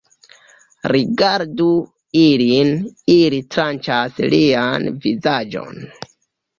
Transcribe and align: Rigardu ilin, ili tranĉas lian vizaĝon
Rigardu 0.95 1.67
ilin, 2.23 2.73
ili 3.19 3.45
tranĉas 3.59 4.21
lian 4.35 4.93
vizaĝon 5.09 5.83